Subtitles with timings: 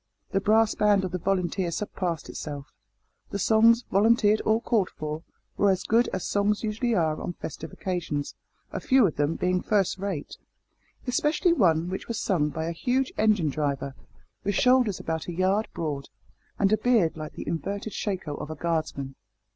[0.31, 2.73] The brass band of the volunteers surpassed itself.
[3.29, 5.21] The songs volunteered or called for
[5.57, 8.33] were as good as songs usually are on festive occasions,
[8.71, 10.37] a few of them being first rate,
[11.05, 13.93] especially one which was sung by a huge engine driver,
[14.43, 16.09] with shoulders about a yard broad,
[16.57, 19.13] and a beard like the inverted shako of a guardsman.